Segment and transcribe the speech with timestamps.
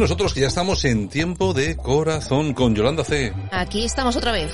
[0.00, 3.32] nosotros que ya estamos en tiempo de corazón con Yolanda C.
[3.52, 4.50] Aquí estamos otra vez.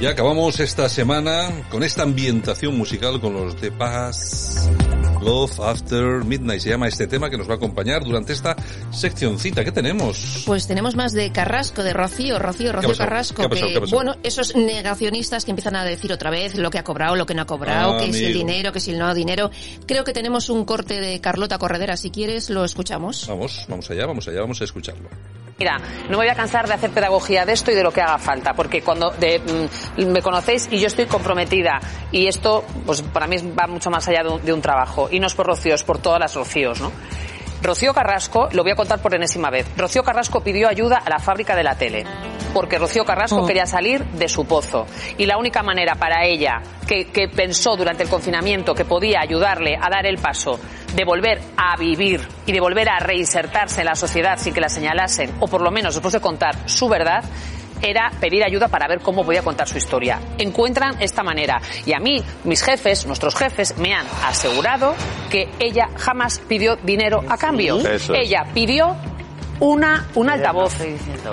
[0.00, 4.68] Ya acabamos esta semana con esta ambientación musical con los de Paz.
[5.22, 8.56] Love After Midnight se llama este tema que nos va a acompañar durante esta
[8.90, 9.64] seccioncita.
[9.64, 10.42] ¿Qué tenemos?
[10.46, 13.48] Pues tenemos más de Carrasco, de Rocío, Rocío, Rocío Carrasco.
[13.48, 17.26] que, bueno, esos negacionistas que empiezan a decir otra vez lo que ha cobrado, lo
[17.26, 19.50] que no ha cobrado, ah, que si el dinero, que si el no dinero.
[19.86, 21.96] Creo que tenemos un corte de Carlota Corredera.
[21.96, 23.26] Si quieres, lo escuchamos.
[23.28, 25.08] Vamos, vamos allá, vamos allá, vamos a escucharlo.
[25.58, 28.00] Mira, no me voy a cansar de hacer pedagogía de esto y de lo que
[28.00, 33.26] haga falta, porque cuando mm, me conocéis y yo estoy comprometida y esto, pues para
[33.26, 35.98] mí va mucho más allá de un, trabajo y no es por Rocío, es por
[35.98, 36.90] todas las Rocíos, ¿no?
[37.62, 41.18] Rocío Carrasco, lo voy a contar por enésima vez, Rocío Carrasco pidió ayuda a la
[41.18, 42.04] fábrica de la tele,
[42.52, 43.46] porque Rocío Carrasco oh.
[43.46, 44.86] quería salir de su pozo.
[45.18, 49.76] Y la única manera para ella, que, que pensó durante el confinamiento que podía ayudarle
[49.80, 50.58] a dar el paso
[50.94, 54.68] de volver a vivir y de volver a reinsertarse en la sociedad sin que la
[54.68, 57.24] señalasen, o por lo menos después de contar su verdad,
[57.82, 60.20] era pedir ayuda para ver cómo podía contar su historia.
[60.38, 61.60] Encuentran esta manera.
[61.84, 64.94] Y a mí, mis jefes, nuestros jefes, me han asegurado
[65.30, 67.78] que ella jamás pidió dinero a cambio.
[68.14, 68.96] Ella pidió
[69.62, 70.76] una, un altavoz,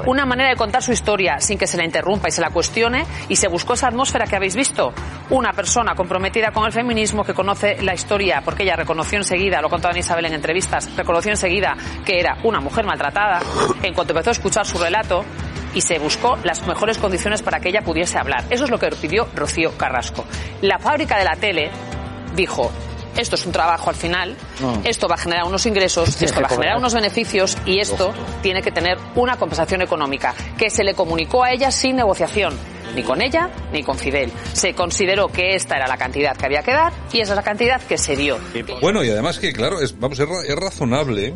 [0.05, 3.03] una manera de contar su historia sin que se la interrumpa y se la cuestione
[3.27, 4.94] y se buscó esa atmósfera que habéis visto.
[5.31, 9.69] Una persona comprometida con el feminismo que conoce la historia porque ella reconoció enseguida, lo
[9.69, 13.39] contaba Isabel en entrevistas, reconoció enseguida que era una mujer maltratada.
[13.81, 15.25] En cuanto empezó a escuchar su relato,
[15.73, 18.44] y se buscó las mejores condiciones para que ella pudiese hablar.
[18.50, 20.25] Eso es lo que pidió Rocío Carrasco.
[20.61, 21.69] La fábrica de la tele
[22.35, 22.72] dijo,
[23.20, 24.36] esto es un trabajo al final,
[24.84, 28.62] esto va a generar unos ingresos, esto va a generar unos beneficios y esto tiene
[28.62, 32.58] que tener una compensación económica que se le comunicó a ella sin negociación
[32.95, 34.31] ni con ella ni con Fidel.
[34.53, 37.44] Se consideró que esta era la cantidad que había que dar y esa es la
[37.44, 38.38] cantidad que se dio.
[38.81, 41.35] Bueno, y además que, claro, es, vamos, es razonable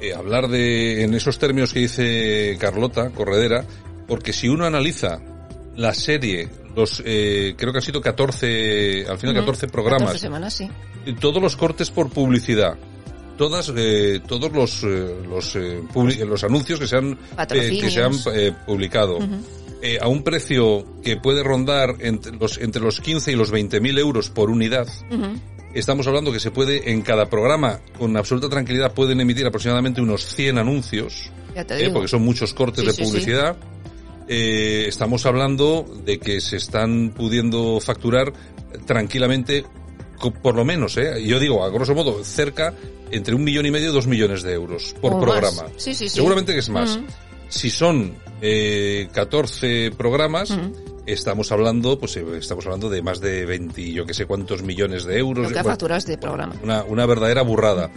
[0.00, 3.64] eh, hablar de en esos términos que dice Carlota Corredera,
[4.08, 5.20] porque si uno analiza
[5.76, 10.02] la serie, los eh, creo que han sido 14, al final 14 programas.
[10.02, 10.68] 14 semanas, sí.
[11.20, 12.76] Todos los cortes por publicidad.
[13.36, 17.18] Todas, eh, todos los, los, los anuncios que se han,
[17.48, 18.12] que se han
[18.66, 19.18] publicado.
[20.00, 23.98] a un precio que puede rondar entre los, entre los 15 y los 20 mil
[23.98, 24.86] euros por unidad,
[25.74, 30.26] Estamos hablando que se puede, en cada programa, con absoluta tranquilidad, pueden emitir aproximadamente unos
[30.26, 33.56] 100 anuncios, eh, porque son muchos cortes de publicidad.
[34.34, 38.32] Eh, estamos hablando de que se están pudiendo facturar
[38.86, 39.66] tranquilamente,
[40.40, 42.72] por lo menos, eh, yo digo, a grosso modo, cerca
[43.10, 45.64] entre un millón y medio y dos millones de euros por programa.
[45.76, 46.98] Seguramente que es más.
[47.50, 50.56] Si son eh, 14 programas,
[51.04, 55.04] estamos hablando, pues eh, estamos hablando de más de 20, yo que sé cuántos millones
[55.04, 55.50] de euros.
[55.50, 56.54] Lo que facturas de programa.
[56.62, 57.90] Una, una verdadera burrada.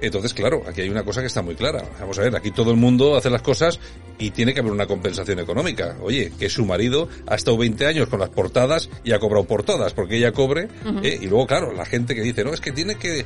[0.00, 1.84] Entonces, claro, aquí hay una cosa que está muy clara.
[2.00, 3.78] Vamos a ver, aquí todo el mundo hace las cosas
[4.18, 5.96] y tiene que haber una compensación económica.
[6.00, 9.62] Oye, que su marido ha estado 20 años con las portadas y ha cobrado por
[9.62, 10.68] todas, porque ella cobre.
[11.02, 13.24] Eh, y luego, claro, la gente que dice, no, es que tiene que,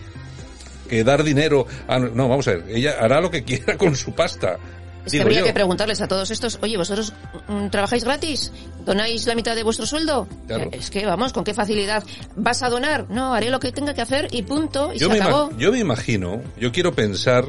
[0.88, 1.66] que dar dinero.
[2.14, 4.58] no, vamos a ver, ella hará lo que quiera con su pasta.
[5.04, 7.12] Es que habría que preguntarles a todos estos, oye, ¿vosotros
[7.48, 8.53] mm, trabajáis gratis?
[8.84, 10.28] ¿Donáis la mitad de vuestro sueldo?
[10.72, 12.04] Es que, vamos, ¿con qué facilidad?
[12.36, 13.09] ¿Vas a donar?
[13.10, 15.50] No, haré lo que tenga que hacer y punto, y yo se acabó.
[15.59, 17.47] Yo me imagino, yo quiero pensar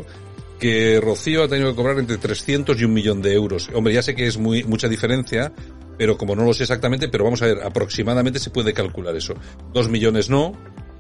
[0.60, 3.70] que Rocío ha tenido que cobrar entre 300 y un millón de euros.
[3.74, 5.52] Hombre, ya sé que es muy mucha diferencia,
[5.98, 9.34] pero como no lo sé exactamente, pero vamos a ver, aproximadamente se puede calcular eso.
[9.74, 10.54] Dos millones no,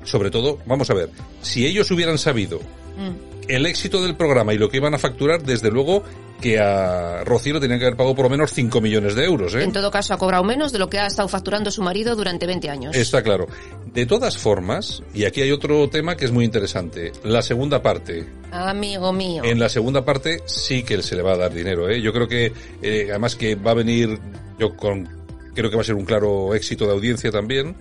[0.04, 1.10] sobre todo, vamos a ver,
[1.42, 3.50] si ellos hubieran sabido mm.
[3.50, 6.04] el éxito del programa y lo que iban a facturar, desde luego
[6.40, 9.54] que a Rocío tenía que haber pagado por lo menos 5 millones de euros.
[9.56, 9.64] ¿eh?
[9.64, 12.46] En todo caso, ha cobrado menos de lo que ha estado facturando su marido durante
[12.46, 12.96] 20 años.
[12.96, 13.48] Está claro.
[13.94, 18.28] De todas formas, y aquí hay otro tema que es muy interesante, la segunda parte.
[18.52, 19.44] Amigo mío.
[19.44, 21.90] En la segunda parte sí que se le va a dar dinero.
[21.90, 22.02] ¿eh?
[22.02, 24.20] Yo creo que, eh, además que va a venir,
[24.58, 25.08] yo con,
[25.54, 27.76] creo que va a ser un claro éxito de audiencia también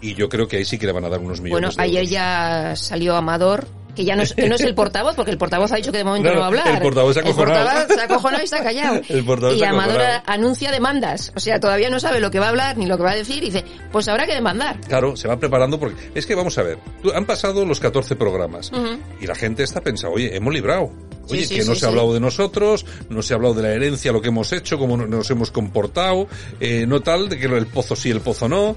[0.00, 1.76] y yo creo que ahí sí que le van a dar unos millones.
[1.76, 5.38] Bueno, ayer ya salió Amador que ya no es, no es el portavoz, porque el
[5.38, 6.68] portavoz ha dicho que de momento no, va a hablar.
[6.68, 7.88] El portavoz se ha acojonado.
[7.88, 9.00] se ha acojonado y se ha callado.
[9.54, 11.32] y Amador anuncia demandas.
[11.36, 13.16] O sea, todavía no sabe lo que va a hablar ni lo que va a
[13.16, 13.42] decir.
[13.42, 14.80] Y dice, pues habrá que demandar.
[14.80, 16.10] Claro, se va preparando porque...
[16.14, 16.78] Es que vamos a ver,
[17.14, 18.70] han pasado los 14 programas
[19.20, 20.90] y la gente está pensando, oye, hemos librado.
[21.30, 24.12] Oye, que no se ha hablado de nosotros, no se ha hablado de la herencia,
[24.12, 26.28] lo que hemos hecho, cómo nos hemos comportado,
[26.60, 28.76] eh, no tal, de que el pozo sí, el pozo no.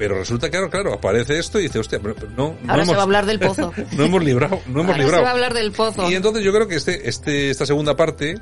[0.00, 2.00] Pero resulta que, claro, claro, aparece esto y dice, hostia,
[2.34, 3.70] no, no Ahora se va a hablar del pozo.
[3.92, 5.18] no hemos librado, no hemos librado.
[5.18, 6.10] se va a hablar del pozo.
[6.10, 8.36] Y entonces yo creo que este, este, esta segunda parte,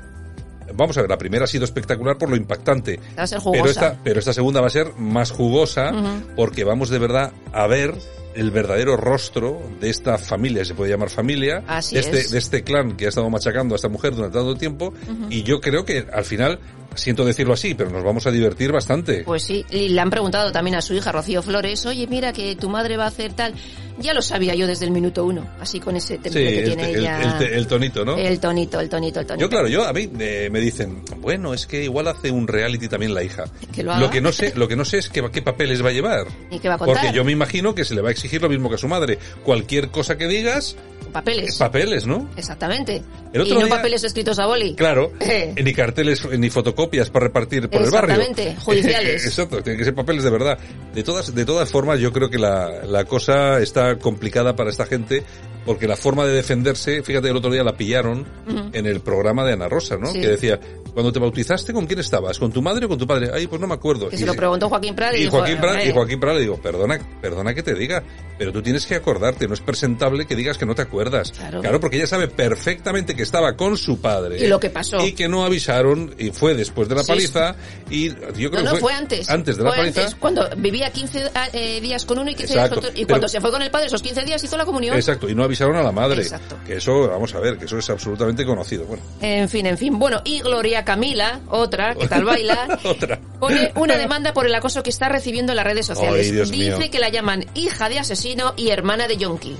[0.73, 3.01] vamos a ver, la primera ha sido espectacular por lo impactante.
[3.17, 3.61] Va a ser jugosa.
[3.61, 5.91] Pero esta, pero esta segunda va a ser más jugosa
[6.37, 7.93] porque vamos de verdad a ver
[8.35, 12.95] el verdadero rostro de esta familia, se puede llamar familia, de, este, de este clan
[12.95, 14.93] que ha estado machacando a esta mujer durante tanto tiempo,
[15.29, 16.59] y yo creo que al final
[16.95, 19.23] siento decirlo así, pero nos vamos a divertir bastante.
[19.23, 22.55] Pues sí, y le han preguntado también a su hija Rocío Flores, oye, mira que
[22.55, 23.53] tu madre va a hacer tal.
[23.99, 27.37] Ya lo sabía yo desde el minuto uno, así con ese temple que tiene ella.
[27.39, 28.15] El, tonito, ¿no?
[28.17, 29.45] El tonito, el tonito, el tonito.
[29.45, 33.13] Yo, claro, yo a mí me dicen, bueno, es que igual hace un reality también
[33.13, 33.45] la hija.
[33.83, 36.27] lo, que no sé, lo que no sé es qué, qué papeles va a llevar.
[36.51, 36.95] ¿Y qué va a contar?
[36.95, 38.87] Porque yo me imagino que se le va a exigir lo mismo que a su
[38.87, 39.19] madre.
[39.43, 40.77] Cualquier cosa que digas,
[41.09, 41.57] papeles.
[41.57, 42.29] Papeles, ¿no?
[42.35, 43.01] Exactamente.
[43.33, 44.75] y no papeles escritos a boli.
[44.75, 45.11] Claro.
[45.19, 45.53] Eh.
[45.63, 48.15] Ni carteles, ni fotocopias para repartir por el barrio.
[48.15, 49.25] Exactamente, judiciales.
[49.25, 50.57] Exacto, tienen que ser papeles de verdad.
[50.93, 54.85] De todas, de todas formas, yo creo que la, la cosa está complicada para esta
[54.85, 55.23] gente
[55.65, 58.25] porque la forma de defenderse, fíjate, el otro día la pillaron
[58.73, 60.11] en el programa de Ana Rosa, ¿no?
[60.11, 60.59] Que decía,
[60.93, 62.39] cuando te bautizaste, ¿con quién estabas?
[62.39, 63.29] ¿Con tu madre o con tu padre?
[63.33, 64.09] Ay, pues no me acuerdo.
[64.09, 66.99] Que se lo preguntó Joaquín Prat y, Joaquín Prat, y Joaquín Prat le digo, perdona,
[67.21, 68.03] perdona que te diga,
[68.39, 71.33] pero tú tienes que acordarte, no es presentable que digas que no te acuerdas.
[71.33, 74.41] Claro, porque ella sabe perfectamente que estaba con su padre.
[74.41, 75.05] Y lo que pasó.
[75.05, 77.57] Y que no avisaron, y fue después de la paliza,
[77.89, 79.29] y yo creo no, no, fue, antes.
[79.29, 80.03] Antes de la paliza.
[80.03, 82.91] Antes, cuando vivía 15 ah, eh, días con uno y 15 días con otro.
[82.95, 84.95] Y cuando se fue con el padre, esos 15 días hizo la comunión.
[84.95, 86.25] Exacto, y no avisaron a la madre.
[86.65, 88.85] Que eso, vamos a ver, que eso es absolutamente conocido.
[88.85, 89.03] Bueno.
[89.19, 89.99] En fin, en fin.
[89.99, 93.19] Bueno, y Gloria Camila, otra, que tal baila, otra.
[93.37, 96.49] pone una demanda por el acoso que está recibiendo en las redes sociales.
[96.49, 99.55] Dice que la llaman hija de asesino y hermana de yonki.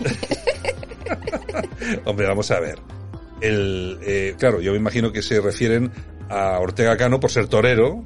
[2.04, 2.78] Hombre, vamos a ver.
[3.40, 5.90] El, eh, claro, yo me imagino que se refieren
[6.28, 8.04] a Ortega Cano por ser torero,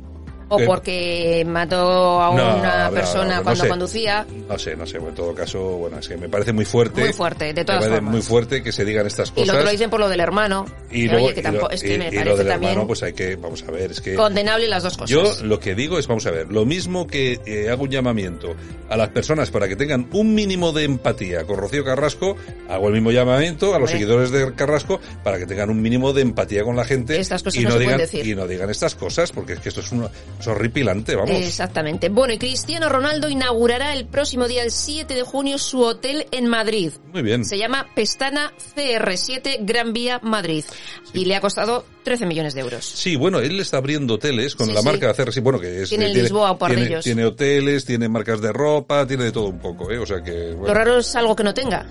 [0.48, 4.26] o porque mató a una persona cuando conducía.
[4.48, 7.02] No sé, no sé, en todo caso, bueno, es que me parece muy fuerte.
[7.02, 9.44] Muy fuerte, de todas me parece muy fuerte que se digan estas cosas.
[9.44, 10.66] Y lo otro lo dicen por lo del hermano.
[10.90, 13.64] Y luego, que tampoco, es que me parece lo del hermano, pues hay que, vamos
[13.66, 14.14] a ver, es que...
[14.14, 15.10] Condenable las dos cosas.
[15.10, 18.54] Yo lo que digo es, vamos a ver, lo mismo que eh, hago un llamamiento
[18.88, 22.36] a las personas para que tengan un mínimo de empatía con Rocío Carrasco,
[22.68, 26.22] hago el mismo llamamiento a los seguidores de Carrasco para que tengan un mínimo de
[26.22, 28.26] empatía con la gente estas cosas y no, digan, decir.
[28.26, 32.08] y no digan estas cosas, porque es que esto es, una, es horripilante, Exactamente.
[32.08, 36.46] Bueno, y Cristiano Ronaldo inaugurará el próximo día, el 7 de junio, su hotel en
[36.46, 36.92] Madrid.
[37.12, 37.44] Muy bien.
[37.44, 40.64] Se llama Pestana CR7 Gran Vía Madrid.
[41.12, 42.84] Y le ha costado 13 millones de euros.
[42.84, 45.88] Sí, bueno, él está abriendo hoteles con la marca CR7, bueno, que es...
[45.88, 49.58] Tiene eh, Lisboa o tiene, tiene, hoteles, tiene marcas de ropa, tiene de todo un
[49.58, 49.98] poco, ¿eh?
[49.98, 50.54] O sea que...
[50.54, 51.86] Lo raro es algo que no tenga.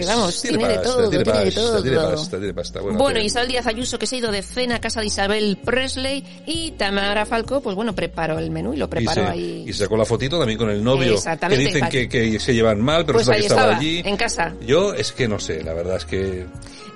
[0.00, 1.82] Que vamos, tiene, de todo, tiene, de todo.
[1.82, 2.80] Tiene pasta, tiene pasta.
[2.80, 5.58] Bueno, bueno Isabel Díaz Ayuso, que se ha ido de cena a casa de Isabel
[5.64, 9.64] Presley, y Tamara Falco, pues bueno, preparó el menú y lo preparó ahí.
[9.66, 13.04] Y sacó la fotito también con el novio, que dicen que, que, se llevan mal,
[13.04, 14.02] pero pues que estaba, allí.
[14.04, 14.54] en casa.
[14.66, 16.46] Yo es que no sé, la verdad es que...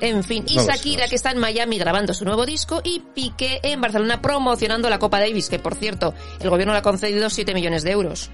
[0.01, 3.81] En fin, y Shakira, que está en Miami grabando su nuevo disco, y Piqué en
[3.81, 7.85] Barcelona promocionando la Copa Davis, que por cierto, el gobierno le ha concedido 7 millones
[7.85, 8.31] de euros.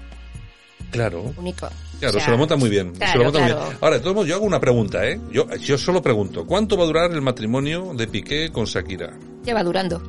[0.91, 1.33] Claro.
[1.37, 1.69] Único.
[2.01, 2.93] Claro, se lo monta muy bien.
[2.95, 3.59] se lo monta muy bien.
[3.79, 5.19] Ahora, de todos modos, yo hago una pregunta, ¿eh?
[5.31, 9.13] Yo, yo solo pregunto, ¿cuánto va a durar el matrimonio de Piqué con Shakira?
[9.43, 10.01] Ya va durando.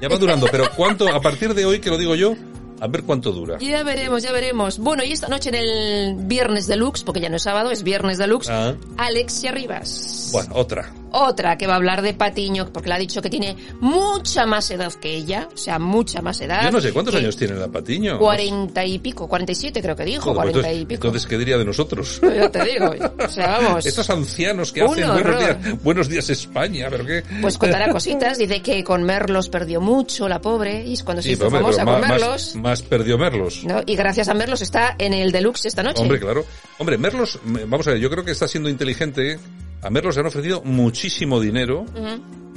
[0.00, 2.36] Ya va durando, pero ¿cuánto, a partir de hoy, que lo digo yo,
[2.80, 3.58] a ver cuánto dura.
[3.58, 4.78] Ya veremos, ya veremos.
[4.78, 8.18] Bueno, y esta noche en el Viernes Deluxe, porque ya no es sábado, es Viernes
[8.18, 8.74] Deluxe, ah.
[8.96, 10.28] Alexia Rivas.
[10.32, 10.92] Bueno, otra.
[11.12, 14.70] Otra que va a hablar de Patiño, porque le ha dicho que tiene mucha más
[14.70, 16.64] edad que ella, o sea, mucha más edad.
[16.64, 18.18] Yo no sé, ¿cuántos años tiene la Patiño?
[18.18, 21.06] Cuarenta y pico, cuarenta y siete creo que dijo, cuarenta y pico.
[21.06, 22.20] Entonces, ¿qué diría de nosotros?
[22.36, 23.86] ya te digo, o sea, vamos.
[23.86, 27.22] Estos ancianos que hacen buenos días, buenos días España, ¿pero qué?
[27.40, 31.50] Pues contará cositas, dice que con Merlos perdió mucho, la pobre, y cuando se hizo
[31.50, 32.56] famosa con Merlos...
[32.56, 33.64] Más, perdió Merlos.
[33.64, 33.82] ¿no?
[33.86, 36.02] Y gracias a Merlos está en el Deluxe esta noche.
[36.02, 36.44] Hombre, claro.
[36.78, 39.38] Hombre, Merlos, vamos a ver, yo creo que está siendo inteligente
[39.82, 41.84] a Merlos le han ofrecido muchísimo dinero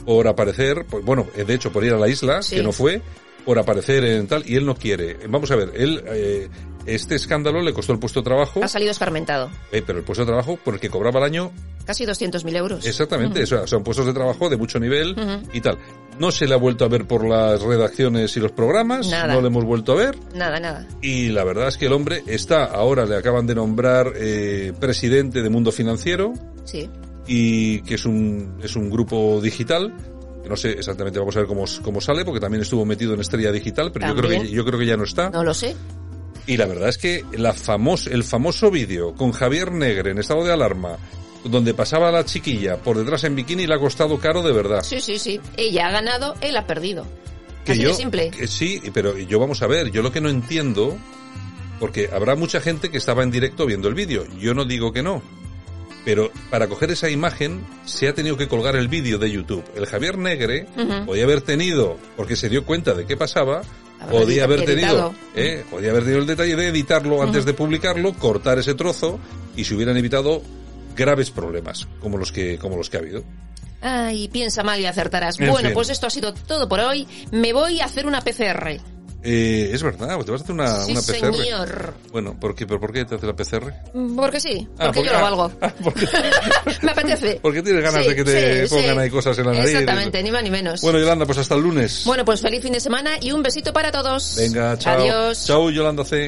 [0.06, 3.02] por aparecer, pues, bueno, de hecho por ir a la isla, que no fue,
[3.46, 5.18] por aparecer en tal, y él no quiere.
[5.28, 6.50] Vamos a ver, él, eh,
[6.86, 8.64] este escándalo le costó el puesto de trabajo.
[8.64, 9.50] Ha salido escarmentado.
[9.72, 11.52] Eh, pero el puesto de trabajo por el que cobraba al año...
[11.86, 12.86] Casi 200.000 euros.
[12.86, 15.16] Exactamente, son puestos de trabajo de mucho nivel
[15.52, 15.80] y tal.
[16.20, 19.48] No se le ha vuelto a ver por las redacciones y los programas, no le
[19.48, 20.16] hemos vuelto a ver.
[20.36, 20.88] Nada, nada.
[21.02, 25.42] Y la verdad es que el hombre está, ahora le acaban de nombrar eh, presidente
[25.42, 26.34] de Mundo Financiero.
[26.66, 26.88] Sí
[27.34, 29.96] y que es un, es un grupo digital
[30.50, 33.54] no sé exactamente, vamos a ver cómo, cómo sale, porque también estuvo metido en Estrella
[33.54, 35.30] Digital, pero yo creo, que, yo creo que ya no está.
[35.30, 35.78] No lo sé.
[36.46, 40.44] Y la verdad es que la famos, el famoso vídeo con Javier Negre en estado
[40.44, 40.98] de alarma,
[41.46, 44.82] donde pasaba la chiquilla por detrás en bikini, le ha costado caro de verdad.
[44.82, 45.40] Sí, sí, sí.
[45.56, 47.06] Ella ha ganado, él ha perdido.
[47.64, 48.32] Que Así yo, de simple.
[48.32, 50.98] Que sí, pero yo vamos a ver, yo lo que no entiendo,
[51.80, 55.02] porque habrá mucha gente que estaba en directo viendo el vídeo, yo no digo que
[55.02, 55.22] no
[56.06, 59.64] pero para coger esa imagen se ha tenido que colgar el vídeo de YouTube.
[59.76, 60.68] El Javier Negre
[61.06, 63.62] podía haber tenido, porque se dio cuenta de qué pasaba,
[64.10, 68.60] podía haber tenido, eh, podía haber tenido el detalle de editarlo antes de publicarlo, cortar
[68.60, 69.20] ese trozo
[69.56, 70.42] y se hubieran evitado
[70.96, 73.24] graves problemas como los que como los que ha habido.
[73.82, 75.38] Ay, piensa mal y acertarás.
[75.40, 77.08] bueno, pues esto ha sido todo por hoy.
[77.32, 78.80] Me voy a hacer una PCR.
[79.24, 81.36] Eh, es verdad, te vas a hacer una, sí, una PCR.
[81.36, 81.94] señor.
[82.12, 83.72] Bueno, ¿por qué, ¿pero por qué te haces la PCR?
[84.16, 85.52] Porque sí, ah, porque, yo lo valgo.
[85.62, 85.72] Ah,
[86.82, 87.40] Me apetece.
[87.42, 89.70] Porque tienes ganas de que te pongan ahí cosas en la nariz.
[89.72, 90.82] Exactamente, ni más ni menos.
[90.82, 92.04] Bueno, Yolanda, pues hasta el lunes.
[92.06, 94.36] Bueno, pues feliz fin de semana y un besito para todos.
[94.38, 95.00] Venga, chao.
[95.00, 95.46] Adiós.
[95.46, 96.28] Chao, Yolanda C.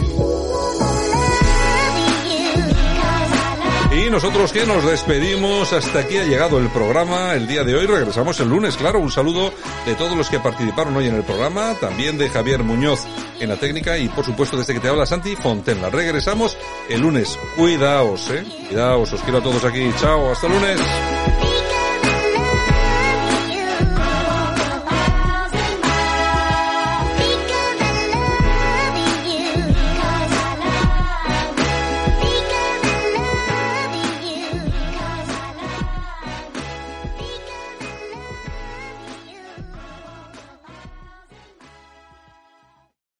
[4.13, 7.87] nosotros que nos despedimos, hasta aquí ha llegado el programa el día de hoy.
[7.87, 8.99] Regresamos el lunes, claro.
[8.99, 9.51] Un saludo
[9.87, 13.07] de todos los que participaron hoy en el programa, también de Javier Muñoz
[13.39, 15.89] en la técnica y por supuesto desde que te habla Santi Fontenla.
[15.89, 16.55] Regresamos
[16.89, 17.39] el lunes.
[17.55, 18.45] Cuidaos, eh.
[18.67, 19.89] Cuidaos, os quiero a todos aquí.
[19.99, 21.72] Chao, hasta el lunes.